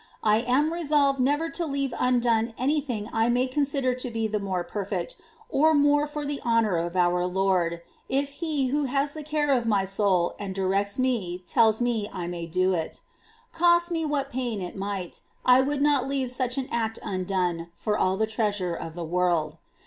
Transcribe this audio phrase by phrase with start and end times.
[0.23, 4.39] I am resolved never to leave undone any thing I may consider to be the
[4.39, 5.15] more perfect,
[5.47, 9.67] or more for the honour of our Lord, if he who has the care of
[9.67, 13.01] my soul and directs me tells me I may do it.
[13.53, 17.95] Cost me what pain it might, I would not leave such an act undone for
[17.95, 19.57] all the treasure of the world.